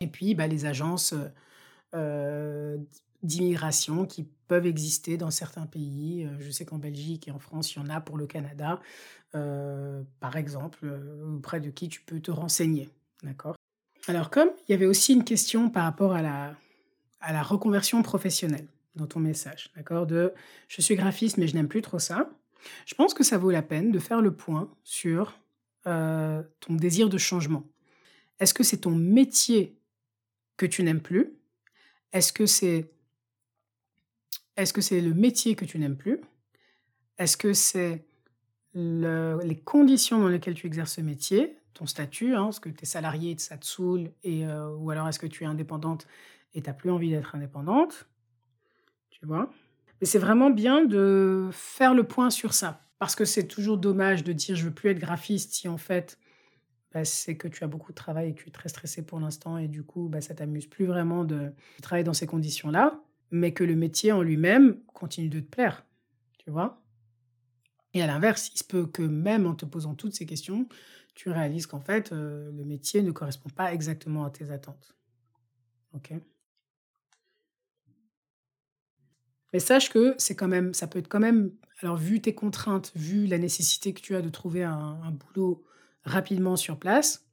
Et 0.00 0.06
puis, 0.06 0.34
bah, 0.34 0.46
les 0.46 0.66
agences 0.66 1.14
d'immigration 3.22 4.06
qui 4.06 4.26
peuvent 4.48 4.66
exister 4.66 5.16
dans 5.16 5.30
certains 5.30 5.66
pays. 5.66 6.24
Euh, 6.24 6.36
je 6.40 6.50
sais 6.50 6.64
qu'en 6.64 6.78
Belgique 6.78 7.28
et 7.28 7.30
en 7.30 7.38
France, 7.38 7.74
il 7.74 7.78
y 7.78 7.82
en 7.82 7.88
a 7.88 8.00
pour 8.00 8.16
le 8.16 8.26
Canada, 8.26 8.80
euh, 9.34 10.02
par 10.20 10.36
exemple, 10.36 10.80
euh, 10.84 11.36
auprès 11.36 11.60
de 11.60 11.70
qui 11.70 11.88
tu 11.88 12.00
peux 12.00 12.20
te 12.20 12.30
renseigner. 12.30 12.88
D'accord? 13.22 13.56
Alors, 14.06 14.30
comme 14.30 14.50
il 14.68 14.72
y 14.72 14.74
avait 14.74 14.86
aussi 14.86 15.14
une 15.14 15.24
question 15.24 15.68
par 15.68 15.84
rapport 15.84 16.12
à 16.12 16.22
la, 16.22 16.54
à 17.20 17.32
la 17.32 17.42
reconversion 17.42 18.02
professionnelle 18.02 18.66
dans 18.94 19.06
ton 19.06 19.20
message, 19.20 19.70
d'accord? 19.76 20.06
De 20.06 20.32
je 20.68 20.80
suis 20.80 20.94
graphiste, 20.94 21.38
mais 21.38 21.48
je 21.48 21.54
n'aime 21.54 21.68
plus 21.68 21.82
trop 21.82 21.98
ça. 21.98 22.30
Je 22.86 22.94
pense 22.94 23.14
que 23.14 23.24
ça 23.24 23.36
vaut 23.36 23.50
la 23.50 23.62
peine 23.62 23.90
de 23.90 23.98
faire 23.98 24.20
le 24.20 24.34
point 24.34 24.70
sur 24.84 25.38
ton 25.84 26.74
désir 26.74 27.08
de 27.08 27.16
changement. 27.16 27.62
Est-ce 28.40 28.52
que 28.52 28.64
c'est 28.64 28.78
ton 28.78 28.90
métier 28.90 29.78
que 30.56 30.66
tu 30.66 30.82
n'aimes 30.82 31.00
plus? 31.00 31.34
Est-ce 32.12 32.32
que 32.32 32.44
c'est 32.44 32.90
est-ce 34.56 34.72
que 34.72 34.80
c'est 34.80 35.00
le 35.00 35.14
métier 35.14 35.54
que 35.54 35.64
tu 35.64 35.78
n'aimes 35.78 35.96
plus? 35.96 36.20
Est-ce 37.18 37.36
que 37.36 37.52
c'est 37.52 38.06
les 38.74 39.60
conditions 39.64 40.18
dans 40.18 40.28
lesquelles 40.28 40.54
tu 40.54 40.66
exerces 40.66 40.94
ce 40.94 41.00
métier, 41.00 41.56
ton 41.72 41.86
statut, 41.86 42.34
hein, 42.34 42.48
est-ce 42.48 42.60
que 42.60 42.68
tu 42.68 42.82
es 42.82 42.86
salarié, 42.86 43.36
ça 43.38 43.56
te 43.56 43.64
saoule, 43.64 44.10
et, 44.22 44.46
euh, 44.46 44.68
ou 44.76 44.90
alors 44.90 45.08
est-ce 45.08 45.18
que 45.18 45.26
tu 45.26 45.44
es 45.44 45.46
indépendante 45.46 46.06
et 46.54 46.62
tu 46.62 46.68
n'as 46.68 46.74
plus 46.74 46.90
envie 46.90 47.10
d'être 47.10 47.34
indépendante, 47.34 48.06
tu 49.10 49.24
vois? 49.24 49.50
Mais 50.00 50.06
c'est 50.06 50.18
vraiment 50.18 50.50
bien 50.50 50.84
de 50.84 51.48
faire 51.52 51.94
le 51.94 52.04
point 52.04 52.28
sur 52.28 52.52
ça, 52.52 52.82
parce 52.98 53.16
que 53.16 53.24
c'est 53.24 53.46
toujours 53.46 53.78
dommage 53.78 54.24
de 54.24 54.32
dire 54.32 54.56
je 54.56 54.64
veux 54.64 54.74
plus 54.74 54.90
être 54.90 54.98
graphiste 54.98 55.54
si 55.54 55.68
en 55.68 55.78
fait 55.78 56.18
bah, 56.92 57.04
c'est 57.04 57.36
que 57.36 57.48
tu 57.48 57.64
as 57.64 57.66
beaucoup 57.66 57.92
de 57.92 57.96
travail 57.96 58.30
et 58.30 58.34
que 58.34 58.42
tu 58.42 58.48
es 58.48 58.52
très 58.52 58.68
stressé 58.68 59.04
pour 59.04 59.20
l'instant 59.20 59.56
et 59.58 59.68
du 59.68 59.82
coup 59.84 60.08
bah, 60.08 60.20
ça 60.20 60.34
t'amuse 60.34 60.66
plus 60.66 60.86
vraiment 60.86 61.24
de 61.24 61.52
travailler 61.82 62.04
dans 62.04 62.14
ces 62.14 62.26
conditions-là, 62.26 63.00
mais 63.30 63.52
que 63.52 63.64
le 63.64 63.76
métier 63.76 64.12
en 64.12 64.22
lui-même 64.22 64.80
continue 64.86 65.28
de 65.28 65.40
te 65.40 65.48
plaire, 65.48 65.84
tu 66.38 66.50
vois. 66.50 66.82
Et 67.94 68.02
à 68.02 68.06
l'inverse, 68.06 68.50
il 68.54 68.58
se 68.58 68.64
peut 68.64 68.86
que 68.86 69.02
même 69.02 69.46
en 69.46 69.54
te 69.54 69.64
posant 69.64 69.94
toutes 69.94 70.14
ces 70.14 70.26
questions, 70.26 70.68
tu 71.14 71.30
réalises 71.30 71.66
qu'en 71.66 71.80
fait, 71.80 72.12
euh, 72.12 72.52
le 72.52 72.64
métier 72.64 73.02
ne 73.02 73.10
correspond 73.10 73.48
pas 73.48 73.72
exactement 73.72 74.24
à 74.24 74.30
tes 74.30 74.50
attentes. 74.50 74.96
Mais 79.52 79.60
sache 79.60 79.90
que 79.90 80.14
c'est 80.18 80.36
quand 80.36 80.48
même, 80.48 80.74
ça 80.74 80.86
peut 80.86 80.98
être 80.98 81.08
quand 81.08 81.20
même, 81.20 81.52
alors 81.80 81.96
vu 81.96 82.20
tes 82.20 82.34
contraintes, 82.34 82.92
vu 82.94 83.26
la 83.26 83.38
nécessité 83.38 83.94
que 83.94 84.00
tu 84.00 84.14
as 84.14 84.20
de 84.20 84.28
trouver 84.28 84.62
un 84.62 85.10
boulot 85.12 85.64
rapidement 86.04 86.56
sur 86.56 86.78
place, 86.78 87.26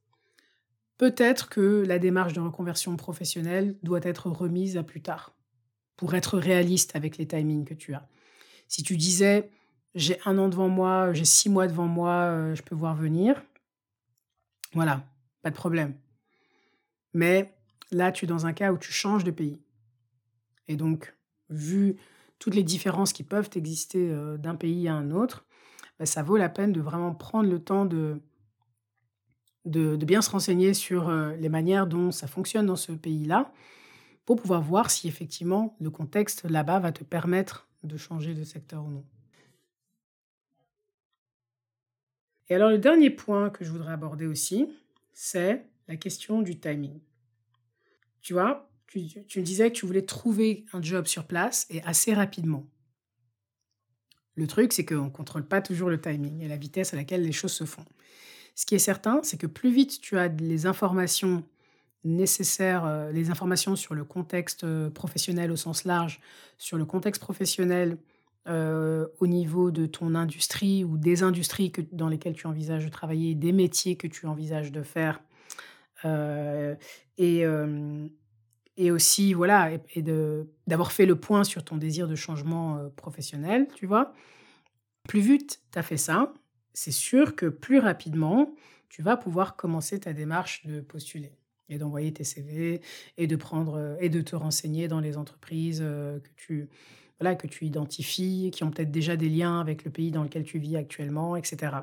peut-être 0.98 1.50
que 1.50 1.84
la 1.86 2.00
démarche 2.00 2.34
de 2.34 2.40
reconversion 2.40 2.96
professionnelle 2.96 3.78
doit 3.84 4.00
être 4.04 4.30
remise 4.30 4.78
à 4.78 4.84
plus 4.84 5.02
tard, 5.02 5.36
pour 6.04 6.16
être 6.16 6.38
réaliste 6.38 6.98
avec 6.98 7.18
les 7.18 7.26
timings 7.26 7.64
que 7.64 7.74
tu 7.74 7.94
as. 7.94 8.06
Si 8.68 8.84
tu 8.84 8.98
disais, 8.98 9.50
j'ai 9.96 10.20
un 10.26 10.38
an 10.38 10.50
devant 10.50 10.68
moi, 10.68 11.14
j'ai 11.14 11.24
six 11.24 11.48
mois 11.48 11.66
devant 11.66 11.86
moi, 11.86 12.12
euh, 12.12 12.56
je 12.56 12.62
peux 12.62 12.76
voir 12.76 12.94
venir. 12.94 13.42
Voilà, 14.74 15.08
pas 15.44 15.50
de 15.50 15.56
problème. 15.56 15.96
Mais 17.14 17.56
là, 17.90 18.12
tu 18.12 18.26
es 18.26 18.28
dans 18.28 18.46
un 18.46 18.52
cas 18.52 18.74
où 18.74 18.78
tu 18.78 18.92
changes 18.92 19.24
de 19.24 19.32
pays. 19.32 19.62
Et 20.68 20.76
donc, 20.76 21.16
vu 21.50 21.96
toutes 22.38 22.56
les 22.56 22.64
différences 22.64 23.14
qui 23.14 23.24
peuvent 23.24 23.52
exister 23.56 24.10
euh, 24.12 24.36
d'un 24.36 24.56
pays 24.56 24.90
à 24.90 24.96
un 24.96 25.10
autre, 25.10 25.46
bah, 26.00 26.06
ça 26.06 26.22
vaut 26.22 26.36
la 26.36 26.50
peine 26.50 26.74
de 26.74 26.82
vraiment 26.82 27.16
prendre 27.16 27.50
le 27.50 27.60
temps 27.60 27.86
de, 27.86 28.20
de, 29.64 29.96
bien 29.96 30.22
se 30.22 30.32
renseigner 30.32 30.74
sur 30.74 31.08
euh, 31.08 31.34
les 31.38 31.48
manières 31.48 31.88
dont 31.88 32.12
ça 32.12 32.28
fonctionne 32.28 32.66
dans 32.66 32.76
ce 32.76 32.92
pays-là, 32.92 33.54
pour 34.26 34.42
pouvoir 34.42 34.62
voir 34.62 34.90
si 34.90 35.08
effectivement 35.08 35.76
le 35.80 35.90
contexte 35.90 36.44
là-bas 36.46 36.80
va 36.80 36.92
te 36.92 37.04
permettre 37.04 37.68
de 37.84 37.98
changer 37.98 38.34
de 38.34 38.44
secteur 38.44 38.84
ou 38.86 38.90
non. 38.90 39.06
Et 42.50 42.56
alors 42.56 42.70
le 42.70 42.78
dernier 42.78 43.10
point 43.10 43.50
que 43.50 43.66
je 43.66 43.72
voudrais 43.72 43.94
aborder 43.94 44.26
aussi, 44.26 44.68
c'est 45.14 45.66
la 45.88 45.98
question 45.98 46.42
du 46.42 46.60
timing. 46.60 47.00
Tu 48.22 48.34
vois, 48.34 48.70
tu, 48.88 49.00
me 49.00 49.42
disais 49.44 49.72
que 49.72 49.76
tu 49.76 49.86
voulais 49.86 50.06
trouver 50.06 50.66
un 50.72 50.82
job 50.82 51.08
sur 51.08 51.26
place 51.26 51.66
et 51.70 51.82
assez 51.84 52.14
rapidement. 52.14 52.68
Le 54.36 54.48
truc, 54.48 54.74
c'est 54.74 54.86
qu'on 54.86 55.06
ne 55.06 55.10
contrôle 55.10 55.48
pas 55.48 55.62
toujours 55.62 55.90
le 55.90 56.00
timing 56.00 56.42
et 56.42 56.48
la 56.48 56.58
vitesse 56.58 56.94
à 56.94 56.98
laquelle 56.98 57.24
les 57.24 57.32
choses 57.32 57.54
se 57.54 57.66
font. 57.66 57.86
Ce 58.56 58.66
qui 58.66 58.76
est 58.76 58.80
certain, 58.80 59.22
c'est 59.24 59.38
que 59.38 59.48
plus 59.48 59.72
vite 59.72 60.00
tu 60.00 60.18
as 60.18 60.28
les 60.28 60.66
informations 60.66 61.44
nécessaires, 62.04 62.86
euh, 62.86 63.12
les 63.12 63.30
informations 63.30 63.76
sur 63.76 63.96
le 63.96 64.04
contexte 64.04 64.64
euh, 64.64 64.90
professionnel 64.90 65.52
au 65.52 65.56
sens 65.56 65.86
large, 65.86 66.20
sur 66.58 66.78
le 66.78 66.86
contexte 66.86 67.22
professionnel 67.22 67.98
euh, 68.48 69.08
au 69.20 69.28
niveau 69.28 69.72
de 69.72 69.86
ton 69.86 70.16
industrie 70.16 70.84
ou 70.84 70.98
des 70.98 71.24
industries 71.24 71.72
dans 71.92 72.10
lesquelles 72.10 72.34
tu 72.34 72.48
envisages 72.48 72.86
de 72.86 72.90
travailler, 72.90 73.36
des 73.36 73.52
métiers 73.52 73.96
que 73.96 74.08
tu 74.08 74.26
envisages 74.28 74.72
de 74.72 74.84
faire. 74.84 75.22
Et, 77.18 77.46
et 78.76 78.92
aussi, 78.92 79.32
voilà, 79.32 79.72
et, 79.72 80.02
d'avoir 80.68 80.92
fait 80.92 81.06
le 81.06 81.16
point 81.16 81.46
sur 81.46 81.64
ton 81.64 81.78
désir 81.78 82.10
de 82.10 82.16
changement 82.16 82.90
professionnel, 82.98 83.70
tu 83.74 83.86
vois. 83.86 84.12
Plus 85.08 85.22
vite 85.22 85.62
tu 85.72 85.80
as 85.80 85.82
fait 85.82 85.96
ça, 85.96 86.34
c'est 86.74 86.92
sûr 86.92 87.38
que 87.38 87.46
plus 87.46 87.80
rapidement, 87.80 88.54
tu 88.90 89.02
vas 89.02 89.16
pouvoir 89.16 89.56
commencer 89.56 90.02
ta 90.02 90.12
démarche 90.12 90.66
de 90.66 90.82
postuler 90.82 91.32
d'envoyer 91.78 92.14
tes 92.14 92.24
CV 92.24 92.82
et 93.18 93.28
de 93.28 93.36
prendre 93.36 93.98
et 94.00 94.10
de 94.10 94.22
te 94.22 94.36
renseigner 94.36 94.88
dans 94.88 95.00
les 95.00 95.18
entreprises 95.18 95.80
que 95.80 96.30
tu 96.36 96.70
voilà, 97.20 97.36
que 97.36 97.48
tu 97.48 97.66
identifies, 97.66 98.52
qui 98.52 98.64
ont 98.64 98.72
peut-être 98.72 98.92
déjà 98.92 99.16
des 99.16 99.30
liens 99.30 99.60
avec 99.60 99.86
le 99.86 99.92
pays 99.92 100.12
dans 100.12 100.24
lequel 100.24 100.44
tu 100.44 100.60
vis 100.60 100.76
actuellement, 100.76 101.36
etc. 101.36 101.78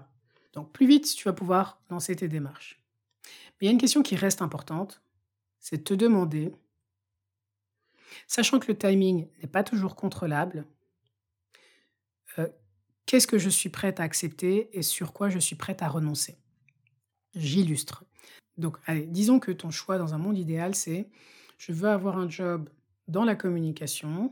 Donc 0.52 0.72
plus 0.72 0.86
vite, 0.86 1.14
tu 1.14 1.24
vas 1.24 1.32
pouvoir 1.32 1.80
lancer 1.90 2.16
tes 2.16 2.28
démarches. 2.28 2.82
Mais 3.24 3.62
il 3.62 3.64
y 3.66 3.68
a 3.68 3.72
une 3.72 3.80
question 3.80 4.02
qui 4.02 4.16
reste 4.16 4.42
importante, 4.42 5.02
c'est 5.58 5.78
de 5.78 5.82
te 5.82 5.94
demander, 5.94 6.52
sachant 8.26 8.58
que 8.58 8.70
le 8.70 8.76
timing 8.76 9.28
n'est 9.40 9.48
pas 9.48 9.62
toujours 9.62 9.96
contrôlable, 9.96 10.66
euh, 12.38 12.48
qu'est-ce 13.06 13.26
que 13.26 13.38
je 13.38 13.48
suis 13.48 13.68
prête 13.68 14.00
à 14.00 14.02
accepter 14.02 14.76
et 14.76 14.82
sur 14.82 15.12
quoi 15.12 15.28
je 15.28 15.38
suis 15.38 15.56
prête 15.56 15.82
à 15.82 15.88
renoncer? 15.88 16.38
J'illustre. 17.34 18.04
Donc, 18.60 18.76
allez, 18.86 19.06
disons 19.06 19.40
que 19.40 19.50
ton 19.50 19.70
choix 19.70 19.98
dans 19.98 20.14
un 20.14 20.18
monde 20.18 20.38
idéal, 20.38 20.74
c'est 20.74 21.08
je 21.58 21.72
veux 21.72 21.88
avoir 21.88 22.18
un 22.18 22.28
job 22.28 22.68
dans 23.08 23.24
la 23.24 23.34
communication, 23.34 24.30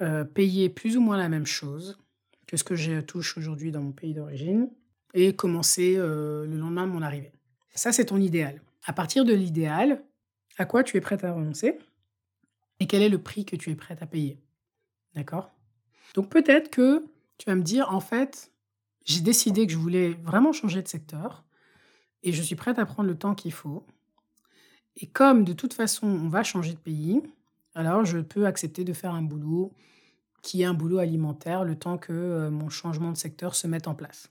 euh, 0.00 0.24
payer 0.24 0.68
plus 0.68 0.96
ou 0.96 1.00
moins 1.00 1.16
la 1.16 1.28
même 1.28 1.46
chose 1.46 1.98
que 2.46 2.56
ce 2.56 2.64
que 2.64 2.76
je 2.76 3.00
touche 3.00 3.36
aujourd'hui 3.36 3.72
dans 3.72 3.82
mon 3.82 3.92
pays 3.92 4.14
d'origine 4.14 4.70
et 5.14 5.34
commencer 5.34 5.94
euh, 5.96 6.46
le 6.46 6.58
lendemain 6.58 6.86
de 6.86 6.92
mon 6.92 7.02
arrivée. 7.02 7.32
Ça, 7.74 7.92
c'est 7.92 8.06
ton 8.06 8.18
idéal. 8.18 8.60
À 8.84 8.92
partir 8.92 9.24
de 9.24 9.32
l'idéal, 9.32 10.02
à 10.58 10.64
quoi 10.64 10.82
tu 10.82 10.96
es 10.96 11.00
prête 11.00 11.24
à 11.24 11.32
renoncer 11.32 11.78
et 12.78 12.86
quel 12.86 13.02
est 13.02 13.08
le 13.08 13.18
prix 13.18 13.44
que 13.44 13.56
tu 13.56 13.70
es 13.70 13.74
prête 13.74 14.02
à 14.02 14.06
payer? 14.06 14.38
D'accord? 15.14 15.50
Donc 16.14 16.28
peut-être 16.28 16.70
que 16.70 17.04
tu 17.38 17.46
vas 17.46 17.56
me 17.56 17.62
dire, 17.62 17.92
en 17.92 18.00
fait, 18.00 18.52
j'ai 19.04 19.20
décidé 19.20 19.66
que 19.66 19.72
je 19.72 19.78
voulais 19.78 20.10
vraiment 20.22 20.52
changer 20.52 20.82
de 20.82 20.88
secteur 20.88 21.45
et 22.26 22.32
je 22.32 22.42
suis 22.42 22.56
prête 22.56 22.78
à 22.80 22.84
prendre 22.84 23.08
le 23.08 23.16
temps 23.16 23.36
qu'il 23.36 23.52
faut. 23.52 23.86
Et 24.96 25.06
comme 25.06 25.44
de 25.44 25.52
toute 25.52 25.72
façon, 25.72 26.08
on 26.08 26.28
va 26.28 26.42
changer 26.42 26.72
de 26.72 26.78
pays, 26.78 27.22
alors 27.74 28.04
je 28.04 28.18
peux 28.18 28.46
accepter 28.46 28.82
de 28.82 28.92
faire 28.92 29.14
un 29.14 29.22
boulot 29.22 29.72
qui 30.42 30.62
est 30.62 30.64
un 30.64 30.74
boulot 30.74 30.98
alimentaire 30.98 31.64
le 31.64 31.78
temps 31.78 31.98
que 31.98 32.12
euh, 32.12 32.50
mon 32.50 32.68
changement 32.68 33.12
de 33.12 33.16
secteur 33.16 33.54
se 33.54 33.68
mette 33.68 33.86
en 33.86 33.94
place. 33.94 34.30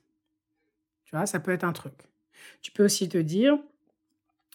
Tu 1.05 1.15
vois, 1.15 1.25
ça 1.25 1.39
peut 1.39 1.51
être 1.51 1.63
un 1.63 1.71
truc. 1.71 1.93
Tu 2.61 2.71
peux 2.71 2.83
aussi 2.83 3.07
te 3.07 3.17
dire, 3.17 3.57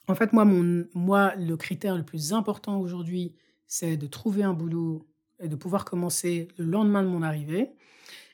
en 0.07 0.15
fait, 0.15 0.35
moi, 0.35 0.45
mon, 0.45 0.87
moi 0.93 1.35
le 1.37 1.57
critère 1.57 1.97
le 1.97 2.05
plus 2.05 2.35
important 2.35 2.79
aujourd'hui, 2.79 3.35
c'est 3.67 3.97
de 3.97 4.07
trouver 4.07 4.43
un 4.43 4.53
boulot 4.53 5.09
et 5.39 5.49
de 5.49 5.57
pouvoir 5.57 5.87
commencer 5.87 6.49
le 6.59 6.67
lendemain 6.67 7.03
de 7.03 7.09
mon 7.09 7.23
arrivée. 7.23 7.71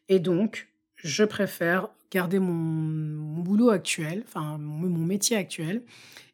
Et 0.08 0.18
donc, 0.18 0.68
je 0.96 1.22
préfère 1.22 1.90
garder 2.10 2.38
mon, 2.38 3.42
boulot 3.42 3.70
actuel, 3.70 4.24
enfin 4.26 4.58
mon, 4.58 4.88
mon, 4.88 5.04
métier 5.04 5.36
actuel, 5.36 5.82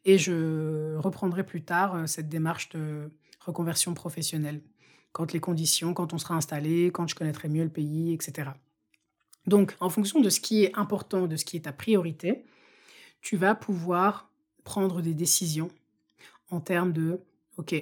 et 0.05 0.17
je 0.17 0.95
reprendrai 0.97 1.45
plus 1.45 1.63
tard 1.63 1.95
euh, 1.95 2.07
cette 2.07 2.29
démarche 2.29 2.69
de 2.69 3.11
reconversion 3.39 3.93
professionnelle, 3.93 4.61
quand 5.11 5.33
les 5.33 5.39
conditions, 5.39 5.93
quand 5.93 6.13
on 6.13 6.17
sera 6.17 6.35
installé, 6.35 6.91
quand 6.91 7.07
je 7.07 7.15
connaîtrai 7.15 7.49
mieux 7.49 7.63
le 7.63 7.69
pays, 7.69 8.13
etc. 8.13 8.51
Donc, 9.45 9.75
en 9.79 9.89
fonction 9.89 10.21
de 10.21 10.29
ce 10.29 10.39
qui 10.39 10.63
est 10.63 10.77
important, 10.77 11.27
de 11.27 11.35
ce 11.35 11.45
qui 11.45 11.57
est 11.57 11.61
ta 11.61 11.73
priorité, 11.73 12.45
tu 13.21 13.37
vas 13.37 13.55
pouvoir 13.55 14.29
prendre 14.63 15.01
des 15.01 15.13
décisions 15.13 15.69
en 16.49 16.61
termes 16.61 16.93
de, 16.93 17.21
OK, 17.57 17.75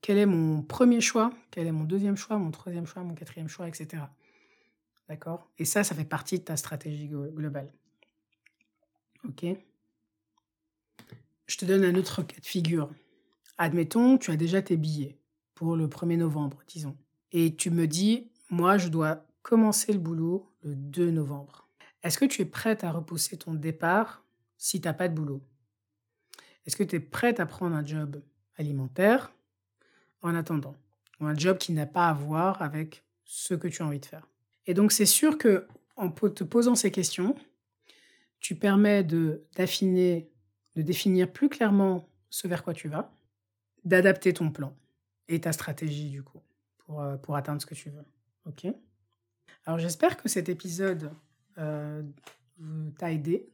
quel 0.00 0.18
est 0.18 0.26
mon 0.26 0.62
premier 0.62 1.00
choix, 1.00 1.32
quel 1.50 1.66
est 1.66 1.72
mon 1.72 1.84
deuxième 1.84 2.16
choix, 2.16 2.38
mon 2.38 2.50
troisième 2.50 2.86
choix, 2.86 3.02
mon 3.02 3.14
quatrième 3.14 3.48
choix, 3.48 3.68
etc. 3.68 4.02
D'accord? 5.10 5.50
Et 5.58 5.64
ça, 5.64 5.82
ça 5.82 5.96
fait 5.96 6.04
partie 6.04 6.38
de 6.38 6.44
ta 6.44 6.56
stratégie 6.56 7.08
globale. 7.08 7.72
OK 9.24 9.44
Je 11.46 11.56
te 11.56 11.64
donne 11.64 11.84
un 11.84 11.96
autre 11.96 12.22
cas 12.22 12.38
de 12.38 12.46
figure. 12.46 12.88
Admettons, 13.58 14.18
tu 14.18 14.30
as 14.30 14.36
déjà 14.36 14.62
tes 14.62 14.76
billets 14.76 15.18
pour 15.56 15.74
le 15.74 15.88
1er 15.88 16.16
novembre, 16.16 16.62
disons. 16.68 16.96
Et 17.32 17.56
tu 17.56 17.72
me 17.72 17.88
dis, 17.88 18.30
moi, 18.50 18.78
je 18.78 18.86
dois 18.86 19.26
commencer 19.42 19.92
le 19.92 19.98
boulot 19.98 20.48
le 20.62 20.76
2 20.76 21.10
novembre. 21.10 21.66
Est-ce 22.04 22.16
que 22.16 22.24
tu 22.24 22.42
es 22.42 22.46
prête 22.46 22.84
à 22.84 22.92
repousser 22.92 23.36
ton 23.36 23.54
départ 23.54 24.24
si 24.58 24.80
tu 24.80 24.86
n'as 24.86 24.94
pas 24.94 25.08
de 25.08 25.14
boulot? 25.14 25.42
Est-ce 26.66 26.76
que 26.76 26.84
tu 26.84 26.94
es 26.94 27.00
prête 27.00 27.40
à 27.40 27.46
prendre 27.46 27.74
un 27.74 27.84
job 27.84 28.22
alimentaire 28.54 29.32
en 30.22 30.36
attendant? 30.36 30.76
Ou 31.18 31.26
un 31.26 31.34
job 31.34 31.58
qui 31.58 31.72
n'a 31.72 31.86
pas 31.86 32.08
à 32.08 32.14
voir 32.14 32.62
avec 32.62 33.02
ce 33.24 33.54
que 33.54 33.66
tu 33.66 33.82
as 33.82 33.86
envie 33.86 33.98
de 33.98 34.06
faire? 34.06 34.29
Et 34.66 34.74
donc, 34.74 34.92
c'est 34.92 35.06
sûr 35.06 35.38
que 35.38 35.66
en 35.96 36.10
te 36.10 36.44
posant 36.44 36.74
ces 36.74 36.90
questions, 36.90 37.34
tu 38.38 38.54
permets 38.54 39.04
de 39.04 39.44
d'affiner, 39.56 40.30
de 40.76 40.82
définir 40.82 41.30
plus 41.30 41.48
clairement 41.48 42.08
ce 42.30 42.48
vers 42.48 42.62
quoi 42.62 42.72
tu 42.72 42.88
vas 42.88 43.12
d'adapter 43.84 44.32
ton 44.32 44.50
plan 44.50 44.76
et 45.28 45.40
ta 45.40 45.52
stratégie 45.52 46.10
du 46.10 46.22
coup 46.22 46.40
pour, 46.78 47.00
euh, 47.00 47.16
pour 47.16 47.36
atteindre 47.36 47.60
ce 47.60 47.66
que 47.66 47.74
tu 47.74 47.90
veux. 47.90 48.04
Ok? 48.46 48.66
Alors 49.64 49.78
j'espère 49.78 50.16
que 50.16 50.28
cet 50.28 50.48
épisode 50.48 51.12
euh, 51.58 52.02
t'a 52.98 53.12
aidé, 53.12 53.48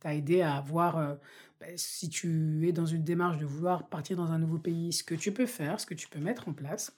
t'a 0.00 0.14
aidé 0.14 0.42
à 0.42 0.60
voir 0.60 0.98
euh, 0.98 1.14
bah, 1.60 1.66
si 1.76 2.08
tu 2.08 2.66
es 2.68 2.72
dans 2.72 2.86
une 2.86 3.04
démarche 3.04 3.38
de 3.38 3.46
vouloir 3.46 3.88
partir 3.88 4.16
dans 4.16 4.30
un 4.30 4.38
nouveau 4.38 4.58
pays, 4.58 4.92
ce 4.92 5.04
que 5.04 5.14
tu 5.14 5.32
peux 5.32 5.46
faire, 5.46 5.80
ce 5.80 5.86
que 5.86 5.94
tu 5.94 6.08
peux 6.08 6.18
mettre 6.18 6.48
en 6.48 6.52
place. 6.52 6.94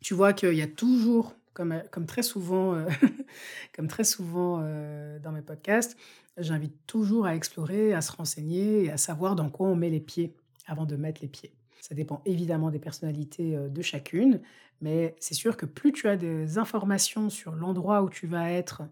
Tu 0.00 0.14
vois 0.14 0.32
qu'il 0.32 0.54
y 0.54 0.62
a 0.62 0.66
toujours, 0.66 1.34
comme, 1.56 1.82
comme 1.90 2.06
très 2.06 2.22
souvent, 2.22 2.74
euh, 2.74 2.86
comme 3.74 3.88
très 3.88 4.04
souvent 4.04 4.60
euh, 4.62 5.18
dans 5.18 5.32
mes 5.32 5.42
podcasts, 5.42 5.96
j'invite 6.36 6.74
toujours 6.86 7.26
à 7.26 7.34
explorer, 7.34 7.94
à 7.94 8.00
se 8.00 8.12
renseigner 8.12 8.84
et 8.84 8.90
à 8.90 8.96
savoir 8.96 9.34
dans 9.34 9.48
quoi 9.48 9.66
on 9.66 9.74
met 9.74 9.90
les 9.90 10.00
pieds 10.00 10.36
avant 10.66 10.84
de 10.84 10.96
mettre 10.96 11.22
les 11.22 11.28
pieds. 11.28 11.52
Ça 11.80 11.94
dépend 11.94 12.20
évidemment 12.26 12.70
des 12.70 12.78
personnalités 12.78 13.56
de 13.56 13.82
chacune, 13.82 14.40
mais 14.80 15.16
c'est 15.20 15.34
sûr 15.34 15.56
que 15.56 15.66
plus 15.66 15.92
tu 15.92 16.08
as 16.08 16.16
des 16.16 16.58
informations 16.58 17.30
sur 17.30 17.54
l'endroit 17.54 18.02
où 18.02 18.10
tu 18.10 18.26
vas 18.26 18.50
être, 18.50 18.82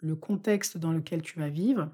le 0.00 0.14
contexte 0.14 0.76
dans 0.76 0.92
lequel 0.92 1.22
tu 1.22 1.38
vas 1.38 1.48
vivre, 1.48 1.88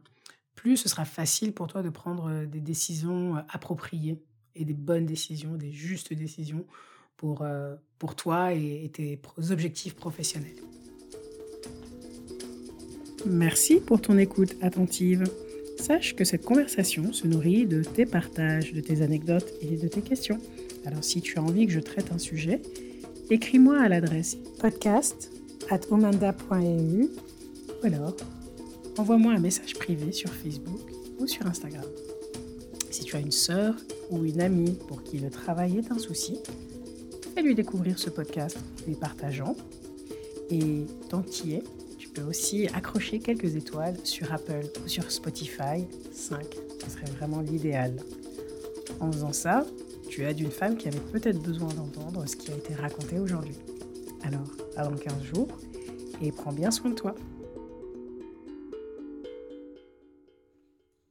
plus 0.60 0.76
ce 0.76 0.88
sera 0.88 1.04
facile 1.04 1.54
pour 1.54 1.68
toi 1.68 1.82
de 1.82 1.88
prendre 1.88 2.28
euh, 2.28 2.46
des 2.46 2.60
décisions 2.60 3.36
euh, 3.36 3.40
appropriées 3.48 4.22
et 4.54 4.64
des 4.64 4.74
bonnes 4.74 5.06
décisions, 5.06 5.54
des 5.54 5.72
justes 5.72 6.12
décisions 6.12 6.66
pour, 7.20 7.42
euh, 7.42 7.74
pour 7.98 8.14
toi 8.14 8.54
et, 8.54 8.90
tes 8.94 9.20
objectifs 9.50 9.94
professionnels. 9.94 10.56
Merci 13.26 13.78
pour 13.78 14.00
ton 14.00 14.16
écoute 14.16 14.56
attentive. 14.62 15.24
Sache 15.78 16.16
que 16.16 16.24
cette 16.24 16.46
conversation 16.46 17.12
se 17.12 17.26
nourrit 17.26 17.66
de 17.66 17.82
tes 17.82 18.06
partages, 18.06 18.72
de 18.72 18.80
tes 18.80 19.02
anecdotes 19.02 19.52
et 19.60 19.76
de 19.76 19.86
tes 19.86 20.00
questions. 20.00 20.38
Alors 20.86 21.04
si 21.04 21.20
tu 21.20 21.38
as 21.38 21.42
envie 21.42 21.66
que 21.66 21.72
je 21.72 21.80
traite 21.80 22.10
un 22.10 22.18
sujet, 22.18 22.62
écris-moi 23.28 23.78
à 23.78 23.90
l'adresse 23.90 24.38
podcast 24.58 25.30
at 25.68 25.80
ou 25.90 26.00
alors 27.82 28.16
envoie-moi 28.96 29.34
un 29.34 29.40
message 29.40 29.74
privé 29.74 30.10
sur 30.12 30.30
Facebook 30.32 30.80
ou 31.18 31.26
sur 31.26 31.46
Instagram. 31.46 31.84
Si 32.90 33.04
tu 33.04 33.14
as 33.14 33.20
une 33.20 33.30
sœur 33.30 33.74
ou 34.08 34.24
une 34.24 34.40
amie 34.40 34.78
pour 34.88 35.02
qui 35.02 35.18
le 35.18 35.28
travail 35.28 35.76
est 35.76 35.92
un 35.92 35.98
souci, 35.98 36.38
fais-lui 37.34 37.54
découvrir 37.54 37.98
ce 37.98 38.10
podcast 38.10 38.58
en 38.82 38.86
lui 38.86 38.94
partageant. 38.94 39.56
Et 40.50 40.86
tant 41.08 41.22
qu'il 41.22 41.54
est, 41.54 41.64
tu 41.98 42.08
peux 42.08 42.22
aussi 42.22 42.66
accrocher 42.68 43.20
quelques 43.20 43.56
étoiles 43.56 43.96
sur 44.04 44.32
Apple 44.32 44.66
ou 44.84 44.88
sur 44.88 45.10
Spotify. 45.10 45.86
5, 46.12 46.44
ce 46.84 46.90
serait 46.90 47.10
vraiment 47.18 47.40
l'idéal. 47.40 47.94
En 49.00 49.12
faisant 49.12 49.32
ça, 49.32 49.64
tu 50.08 50.24
aides 50.24 50.40
une 50.40 50.50
femme 50.50 50.76
qui 50.76 50.88
avait 50.88 50.98
peut-être 51.12 51.40
besoin 51.40 51.68
d'entendre 51.68 52.26
ce 52.26 52.34
qui 52.36 52.50
a 52.50 52.56
été 52.56 52.74
raconté 52.74 53.18
aujourd'hui. 53.18 53.54
Alors, 54.22 54.50
dans 54.76 54.96
15 54.96 55.22
jours 55.22 55.48
et 56.22 56.32
prends 56.32 56.52
bien 56.52 56.70
soin 56.70 56.90
de 56.90 56.94
toi. 56.94 57.14